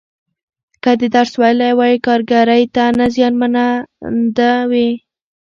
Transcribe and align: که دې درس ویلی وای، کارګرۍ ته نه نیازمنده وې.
که 0.83 0.91
دې 0.99 1.07
درس 1.15 1.33
ویلی 1.41 1.71
وای، 1.77 1.93
کارګرۍ 2.05 2.63
ته 2.75 2.83
نه 2.97 3.05
نیازمنده 3.17 4.51
وې. 4.71 4.89